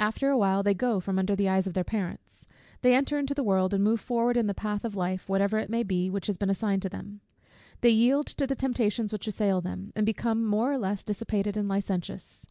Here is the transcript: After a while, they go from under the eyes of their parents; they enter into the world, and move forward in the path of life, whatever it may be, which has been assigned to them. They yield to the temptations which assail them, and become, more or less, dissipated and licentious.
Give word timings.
After 0.00 0.30
a 0.30 0.38
while, 0.38 0.62
they 0.62 0.72
go 0.72 0.98
from 0.98 1.18
under 1.18 1.36
the 1.36 1.46
eyes 1.50 1.66
of 1.66 1.74
their 1.74 1.84
parents; 1.84 2.46
they 2.80 2.94
enter 2.94 3.18
into 3.18 3.34
the 3.34 3.42
world, 3.42 3.74
and 3.74 3.84
move 3.84 4.00
forward 4.00 4.34
in 4.38 4.46
the 4.46 4.54
path 4.54 4.82
of 4.82 4.96
life, 4.96 5.28
whatever 5.28 5.58
it 5.58 5.68
may 5.68 5.82
be, 5.82 6.08
which 6.08 6.26
has 6.26 6.38
been 6.38 6.48
assigned 6.48 6.80
to 6.80 6.88
them. 6.88 7.20
They 7.82 7.90
yield 7.90 8.26
to 8.28 8.46
the 8.46 8.54
temptations 8.56 9.12
which 9.12 9.26
assail 9.28 9.60
them, 9.60 9.92
and 9.94 10.06
become, 10.06 10.42
more 10.46 10.72
or 10.72 10.78
less, 10.78 11.04
dissipated 11.04 11.54
and 11.58 11.68
licentious. 11.68 12.46